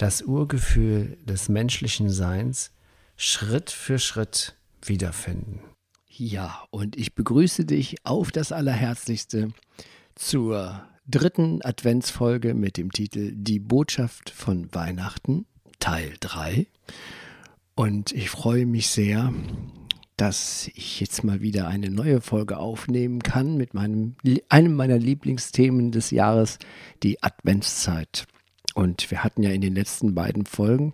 [0.00, 2.72] das Urgefühl des menschlichen Seins
[3.18, 5.60] Schritt für Schritt wiederfinden.
[6.08, 9.50] Ja, und ich begrüße dich auf das Allerherzlichste
[10.14, 15.44] zur dritten Adventsfolge mit dem Titel Die Botschaft von Weihnachten,
[15.80, 16.66] Teil 3.
[17.74, 19.34] Und ich freue mich sehr,
[20.16, 24.16] dass ich jetzt mal wieder eine neue Folge aufnehmen kann mit meinem,
[24.48, 26.58] einem meiner Lieblingsthemen des Jahres,
[27.02, 28.26] die Adventszeit.
[28.74, 30.92] Und wir hatten ja in den letzten beiden Folgen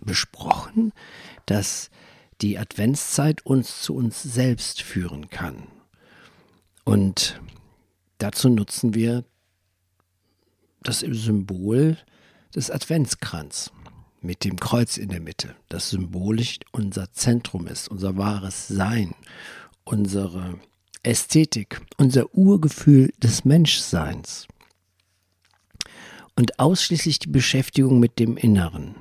[0.00, 0.92] besprochen,
[1.46, 1.90] dass
[2.40, 5.68] die Adventszeit uns zu uns selbst führen kann.
[6.84, 7.40] Und
[8.18, 9.24] dazu nutzen wir
[10.82, 11.96] das Symbol
[12.54, 13.70] des Adventskranz
[14.20, 19.14] mit dem Kreuz in der Mitte, das symbolisch unser Zentrum ist, unser wahres Sein,
[19.84, 20.58] unsere
[21.02, 24.46] Ästhetik, unser Urgefühl des Menschseins.
[26.36, 28.94] Und ausschließlich die Beschäftigung mit dem Inneren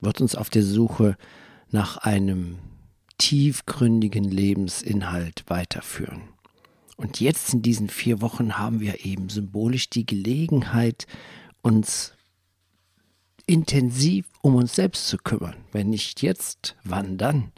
[0.00, 1.16] wird uns auf der Suche
[1.70, 2.58] nach einem
[3.18, 6.22] tiefgründigen Lebensinhalt weiterführen.
[6.96, 11.06] Und jetzt in diesen vier Wochen haben wir eben symbolisch die Gelegenheit,
[11.62, 12.12] uns
[13.46, 15.56] intensiv um uns selbst zu kümmern.
[15.72, 17.52] Wenn nicht jetzt, wann dann?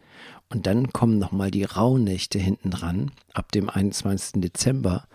[0.48, 4.41] Und dann kommen nochmal die Rauhnächte hinten dran, ab dem 21.
[4.41, 5.06] Dezember.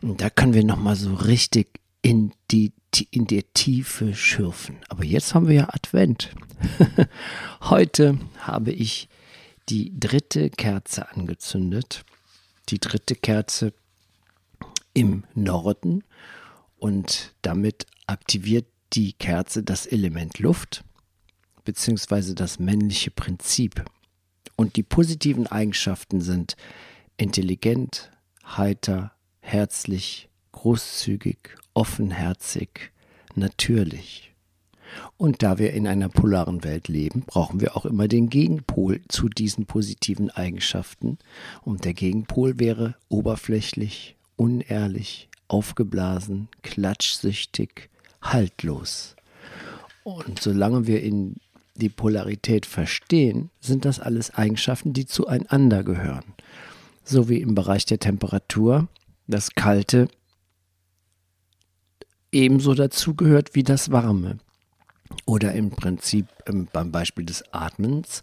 [0.00, 1.69] Und da können wir nochmal so richtig
[2.02, 2.72] in die
[3.10, 4.78] in der Tiefe schürfen.
[4.88, 6.30] Aber jetzt haben wir ja Advent.
[7.60, 9.08] Heute habe ich
[9.68, 12.04] die dritte Kerze angezündet.
[12.68, 13.72] Die dritte Kerze
[14.92, 16.02] im Norden
[16.78, 20.84] und damit aktiviert die Kerze das Element Luft
[21.64, 23.84] beziehungsweise das männliche Prinzip.
[24.56, 26.56] Und die positiven Eigenschaften sind
[27.16, 28.10] intelligent,
[28.44, 30.29] heiter, herzlich,
[30.60, 31.38] großzügig,
[31.72, 32.92] offenherzig,
[33.34, 34.34] natürlich.
[35.16, 39.30] Und da wir in einer polaren Welt leben, brauchen wir auch immer den Gegenpol zu
[39.30, 41.16] diesen positiven Eigenschaften.
[41.62, 47.88] Und der Gegenpol wäre oberflächlich, unehrlich, aufgeblasen, klatschsüchtig,
[48.20, 49.16] haltlos.
[50.04, 51.36] Und solange wir in
[51.74, 56.34] die Polarität verstehen, sind das alles Eigenschaften, die zueinander gehören.
[57.02, 58.88] So wie im Bereich der Temperatur
[59.26, 60.08] das Kalte
[62.32, 64.38] ebenso dazugehört wie das Warme.
[65.26, 68.22] Oder im Prinzip ähm, beim Beispiel des Atmens,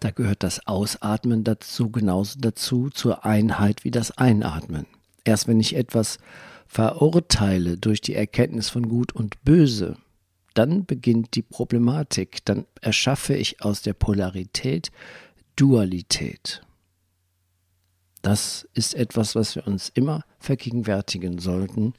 [0.00, 4.86] da gehört das Ausatmen dazu genauso dazu zur Einheit wie das Einatmen.
[5.24, 6.18] Erst wenn ich etwas
[6.66, 9.96] verurteile durch die Erkenntnis von Gut und Böse,
[10.54, 14.90] dann beginnt die Problematik, dann erschaffe ich aus der Polarität
[15.56, 16.62] Dualität.
[18.22, 21.94] Das ist etwas, was wir uns immer vergegenwärtigen sollten,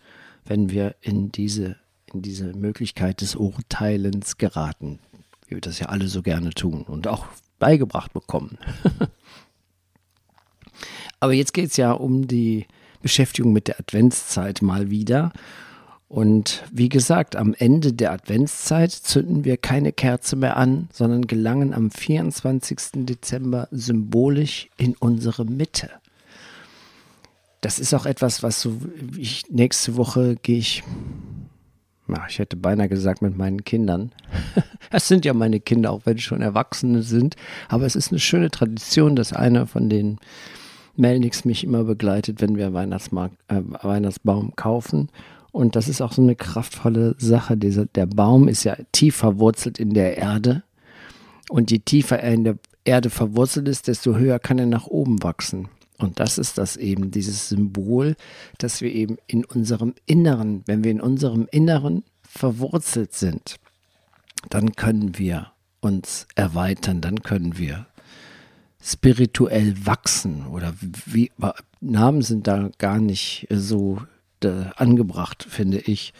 [0.46, 1.76] wenn wir in diese,
[2.14, 5.00] in diese Möglichkeit des Urteilens geraten,
[5.48, 7.26] wie wir das ja alle so gerne tun und auch
[7.60, 8.58] beigebracht bekommen.
[11.20, 12.68] Aber jetzt geht es ja um die
[13.02, 15.32] Beschäftigung mit der Adventszeit mal wieder.
[16.08, 21.74] Und wie gesagt, am Ende der Adventszeit zünden wir keine Kerze mehr an, sondern gelangen
[21.74, 23.06] am 24.
[23.06, 25.90] Dezember symbolisch in unsere Mitte
[27.66, 28.78] das ist auch etwas, was so,
[29.18, 30.84] ich, nächste Woche gehe ich,
[32.06, 34.12] na, ich hätte beinahe gesagt mit meinen Kindern.
[34.92, 37.36] Es sind ja meine Kinder, auch wenn sie schon Erwachsene sind.
[37.68, 40.20] Aber es ist eine schöne Tradition, dass einer von den
[40.96, 45.10] Melnix mich immer begleitet, wenn wir Weihnachtsmarkt, äh, Weihnachtsbaum kaufen.
[45.52, 47.58] Und das ist auch so eine kraftvolle Sache.
[47.58, 50.62] Dieser, der Baum ist ja tief verwurzelt in der Erde.
[51.50, 55.24] Und je tiefer er in der Erde verwurzelt ist, desto höher kann er nach oben
[55.24, 55.68] wachsen.
[55.98, 58.16] Und das ist das eben, dieses Symbol,
[58.58, 63.56] dass wir eben in unserem Inneren, wenn wir in unserem Inneren verwurzelt sind,
[64.50, 67.88] dann können wir uns erweitern, dann können wir
[68.84, 70.74] spirituell wachsen oder
[71.06, 71.32] wie,
[71.82, 74.02] Namen sind da gar nicht so
[74.44, 76.14] äh, angebracht, finde ich.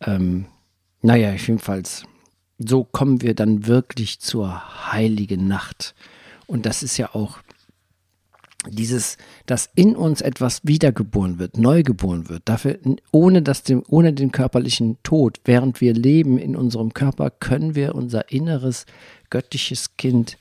[0.00, 0.46] Ähm,
[1.02, 2.04] naja, jedenfalls,
[2.58, 5.94] so kommen wir dann wirklich zur heiligen Nacht.
[6.46, 7.38] Und das ist ja auch
[8.68, 9.16] dieses,
[9.46, 12.78] dass in uns etwas wiedergeboren wird, neu geboren wird, dafür,
[13.10, 17.94] ohne, dass dem, ohne den körperlichen Tod, während wir leben in unserem Körper, können wir
[17.94, 18.86] unser inneres
[19.30, 20.38] göttliches Kind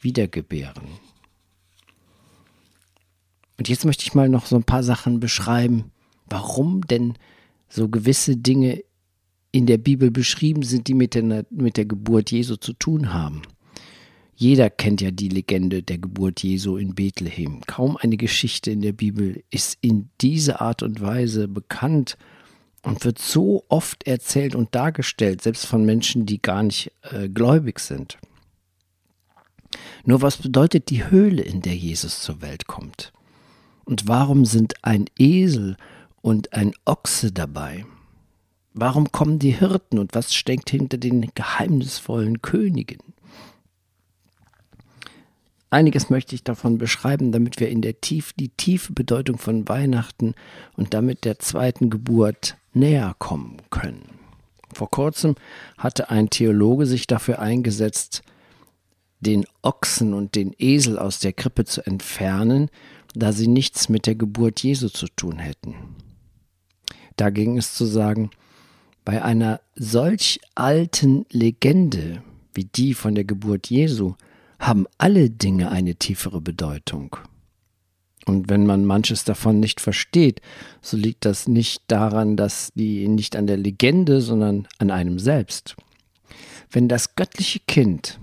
[0.00, 0.84] wiedergebären.
[3.58, 5.92] Und jetzt möchte ich mal noch so ein paar Sachen beschreiben,
[6.26, 7.14] warum denn
[7.68, 8.82] so gewisse Dinge
[9.52, 13.42] in der Bibel beschrieben sind, die mit der, mit der Geburt Jesu zu tun haben.
[14.36, 17.60] Jeder kennt ja die Legende der Geburt Jesu in Bethlehem.
[17.66, 22.18] Kaum eine Geschichte in der Bibel ist in dieser Art und Weise bekannt
[22.82, 27.78] und wird so oft erzählt und dargestellt, selbst von Menschen, die gar nicht äh, gläubig
[27.78, 28.18] sind.
[30.04, 33.12] Nur was bedeutet die Höhle, in der Jesus zur Welt kommt?
[33.84, 35.76] Und warum sind ein Esel
[36.22, 37.86] und ein Ochse dabei?
[38.72, 43.13] Warum kommen die Hirten und was steckt hinter den geheimnisvollen Königen?
[45.74, 50.34] Einiges möchte ich davon beschreiben, damit wir in der Tief, die tiefe Bedeutung von Weihnachten
[50.76, 54.04] und damit der zweiten Geburt näher kommen können.
[54.72, 55.34] Vor kurzem
[55.76, 58.22] hatte ein Theologe sich dafür eingesetzt,
[59.18, 62.70] den Ochsen und den Esel aus der Krippe zu entfernen,
[63.12, 65.74] da sie nichts mit der Geburt Jesu zu tun hätten.
[67.16, 68.30] Da ging es zu sagen,
[69.04, 72.22] bei einer solch alten Legende
[72.52, 74.14] wie die von der Geburt Jesu
[74.66, 77.16] haben alle Dinge eine tiefere Bedeutung.
[78.26, 80.40] Und wenn man manches davon nicht versteht,
[80.80, 85.76] so liegt das nicht daran, dass die nicht an der Legende, sondern an einem selbst.
[86.70, 88.18] Wenn das göttliche Kind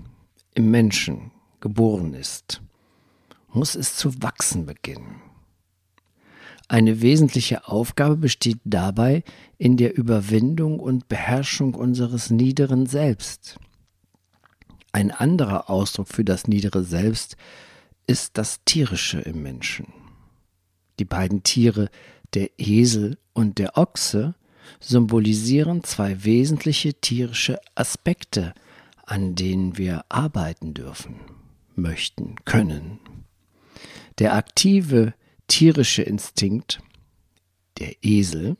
[0.54, 1.30] im Menschen
[1.60, 2.60] geboren ist,
[3.52, 5.22] muss es zu wachsen beginnen.
[6.68, 9.22] Eine wesentliche Aufgabe besteht dabei
[9.58, 13.58] in der Überwindung und Beherrschung unseres niederen Selbst.
[14.92, 17.36] Ein anderer Ausdruck für das niedere Selbst
[18.06, 19.86] ist das Tierische im Menschen.
[20.98, 21.88] Die beiden Tiere,
[22.34, 24.34] der Esel und der Ochse,
[24.80, 28.54] symbolisieren zwei wesentliche tierische Aspekte,
[29.04, 31.16] an denen wir arbeiten dürfen,
[31.74, 33.00] möchten, können.
[34.18, 35.14] Der aktive
[35.48, 36.80] tierische Instinkt,
[37.78, 38.56] der Esel,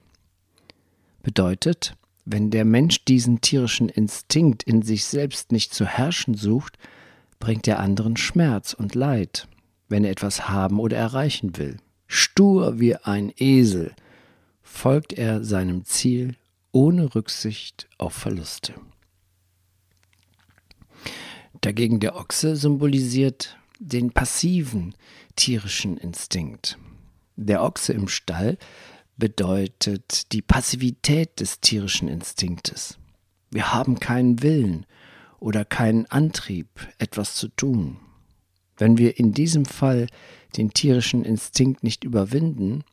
[1.23, 6.78] bedeutet, wenn der Mensch diesen tierischen Instinkt in sich selbst nicht zu herrschen sucht,
[7.38, 9.48] bringt er anderen Schmerz und Leid,
[9.88, 11.78] wenn er etwas haben oder erreichen will.
[12.06, 13.94] Stur wie ein Esel
[14.62, 16.36] folgt er seinem Ziel
[16.70, 18.75] ohne Rücksicht auf Verluste.
[21.60, 24.94] Dagegen der Ochse symbolisiert den passiven
[25.36, 26.78] tierischen Instinkt.
[27.36, 28.58] Der Ochse im Stall
[29.17, 32.99] bedeutet die Passivität des tierischen Instinktes.
[33.50, 34.87] Wir haben keinen Willen
[35.38, 36.69] oder keinen Antrieb,
[36.99, 37.99] etwas zu tun.
[38.76, 40.06] Wenn wir in diesem Fall
[40.56, 42.85] den tierischen Instinkt nicht überwinden,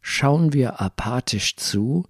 [0.00, 2.04] schauen wir apathisch zu,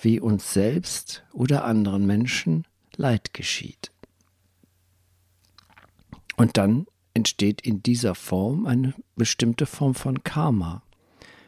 [0.00, 2.66] wie uns selbst oder anderen Menschen
[2.96, 3.90] Leid geschieht.
[6.36, 10.82] Und dann entsteht in dieser Form eine bestimmte Form von Karma.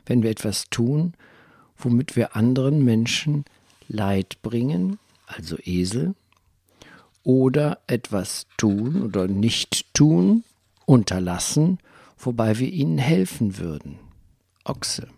[0.04, 1.14] Wenn wir etwas tun,
[1.78, 3.44] womit wir anderen Menschen
[3.88, 6.14] Leid bringen, also Esel,
[7.22, 10.44] oder etwas tun oder nicht tun,
[10.84, 11.78] unterlassen,
[12.18, 13.98] wobei wir ihnen helfen würden,
[14.64, 15.08] Ochse.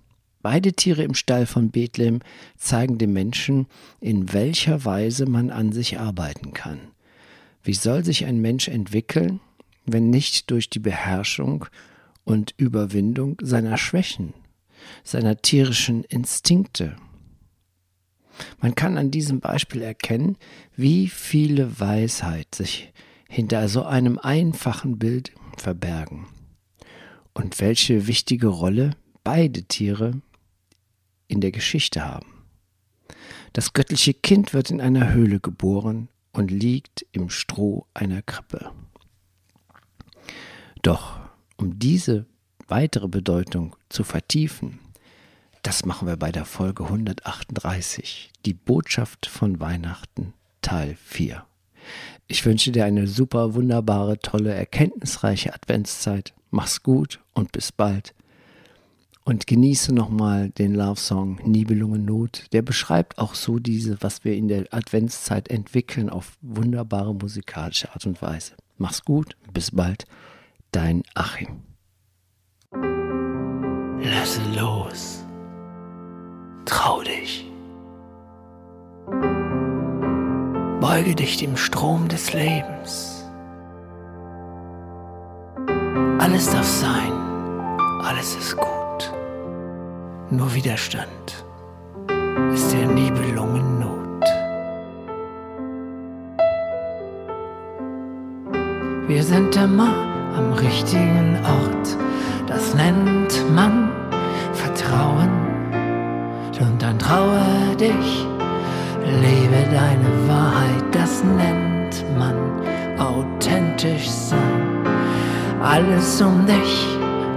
[0.40, 2.20] Beide Tiere im Stall von Bethlehem
[2.56, 3.66] zeigen dem Menschen,
[4.00, 6.78] in welcher Weise man an sich arbeiten kann.
[7.62, 9.40] Wie soll sich ein Mensch entwickeln,
[9.84, 11.66] wenn nicht durch die Beherrschung
[12.24, 14.32] und Überwindung seiner Schwächen
[15.04, 16.96] seiner tierischen Instinkte.
[18.60, 20.36] Man kann an diesem Beispiel erkennen,
[20.76, 22.92] wie viele Weisheit sich
[23.28, 26.26] hinter so einem einfachen Bild verbergen
[27.34, 28.92] und welche wichtige Rolle
[29.24, 30.20] beide Tiere
[31.26, 32.26] in der Geschichte haben.
[33.52, 38.70] Das göttliche Kind wird in einer Höhle geboren und liegt im Stroh einer Krippe.
[40.82, 41.20] Doch
[41.56, 42.26] um diese
[42.68, 44.78] weitere Bedeutung zu vertiefen,
[45.62, 50.32] das machen wir bei der Folge 138, die Botschaft von Weihnachten,
[50.62, 51.44] Teil 4.
[52.26, 56.34] Ich wünsche dir eine super, wunderbare, tolle, erkenntnisreiche Adventszeit.
[56.50, 58.14] Mach's gut und bis bald.
[59.24, 62.46] Und genieße nochmal den Love-Song Nibelungen Not.
[62.52, 68.06] Der beschreibt auch so diese, was wir in der Adventszeit entwickeln, auf wunderbare musikalische Art
[68.06, 68.54] und Weise.
[68.78, 70.06] Mach's gut, bis bald.
[70.72, 71.67] Dein Achim.
[74.02, 75.24] Lasse los.
[76.64, 77.50] Trau dich.
[80.80, 83.24] Beuge dich dem Strom des Lebens.
[86.18, 87.12] Alles darf sein,
[88.02, 89.12] alles ist gut.
[90.30, 91.44] Nur Widerstand
[92.52, 94.24] ist der Nibelungennot.
[99.08, 99.94] Wir sind immer
[100.36, 101.96] am richtigen Ort,
[102.48, 103.90] das nennt man
[104.52, 105.30] Vertrauen.
[106.60, 108.26] Und dann traue dich,
[109.04, 112.34] lebe deine Wahrheit, das nennt man
[112.98, 114.84] authentisch sein.
[115.62, 116.86] Alles um dich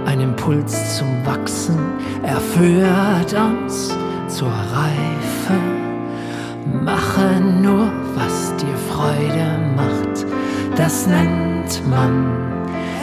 [0.06, 1.78] ein Impuls zum Wachsen.
[2.22, 3.96] Er führt uns
[4.28, 5.54] zur Reife.
[6.84, 10.26] Mache nur, was dir Freude macht.
[10.76, 12.26] Das nennt man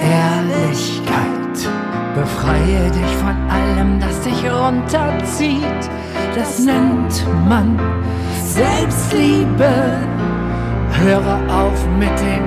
[0.02, 1.89] Ehrlichkeit.
[2.16, 5.90] Befreie dich von allem, das dich runterzieht.
[6.36, 7.80] Das nennt man
[8.46, 9.70] Selbstliebe.
[11.04, 12.46] Höre auf mit dem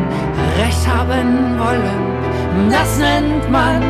[0.59, 2.71] Recht haben wollen.
[2.71, 3.81] Das nennt man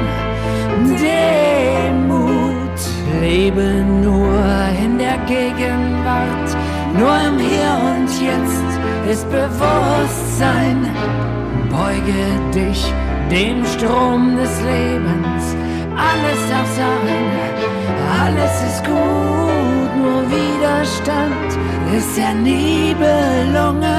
[1.00, 2.33] Demut.
[3.21, 4.35] Lebe nur
[4.85, 6.57] in der Gegenwart,
[6.99, 10.91] nur im Hier und Jetzt ist Bewusstsein.
[11.71, 12.23] Beuge
[12.55, 12.93] dich
[13.31, 15.51] dem Strom des Lebens.
[16.12, 17.25] Alles darf sein,
[18.23, 21.50] alles ist gut, nur Widerstand
[21.97, 23.92] ist der Nibelungen.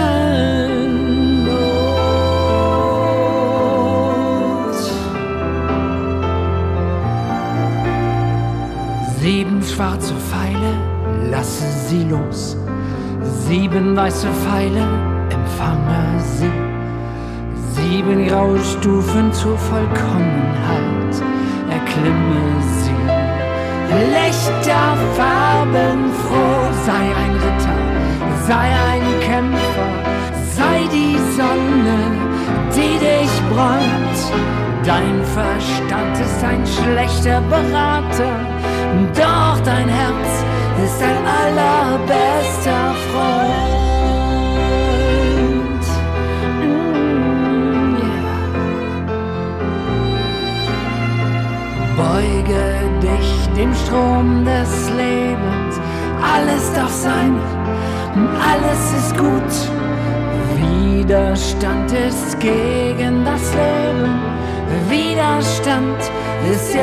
[9.20, 10.74] Sieben schwarze Pfeile,
[11.32, 12.58] lasse sie los.
[13.48, 14.86] Sieben weiße Pfeile,
[15.30, 16.52] empfange sie.
[17.76, 20.93] Sieben graue Stufen zur Vollkommenheit,
[21.94, 22.92] erklimme sie.
[24.12, 27.80] Lichter, Farben, froh, sei ein Ritter,
[28.48, 29.92] sei ein Kämpfer,
[30.56, 32.00] sei die Sonne,
[32.76, 34.20] die dich bräunt.
[34.86, 38.54] Dein Verstand ist ein schlechter Berater
[39.16, 40.44] doch dein Herz
[40.84, 43.93] ist dein allerbester Freund.
[53.56, 55.80] Dem Strom des Lebens,
[56.22, 57.36] alles darf sein,
[58.50, 59.54] alles ist gut.
[60.58, 64.20] Widerstand ist gegen das Leben,
[64.90, 66.00] Widerstand
[66.52, 66.76] ist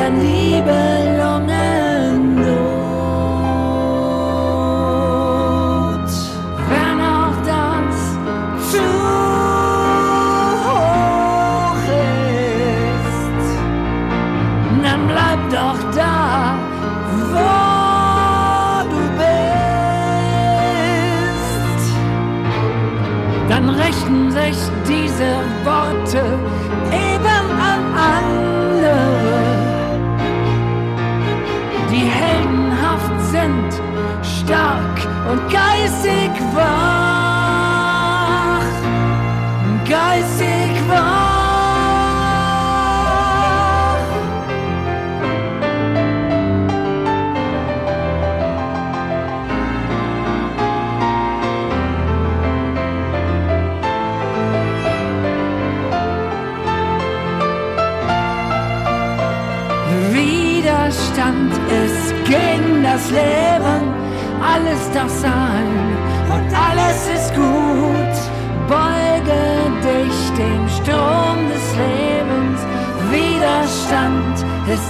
[16.51, 17.71] der Nibelungen.
[24.31, 25.31] sich diese
[25.65, 26.23] Worte
[26.91, 27.81] eben an
[28.17, 28.95] andere,
[31.91, 33.81] die heldenhaft sind,
[34.23, 34.97] stark
[35.29, 37.00] und geistig wach,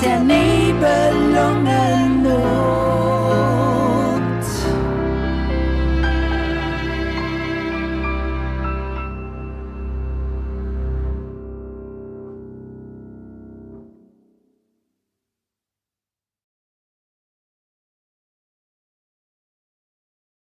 [0.01, 0.40] dich dem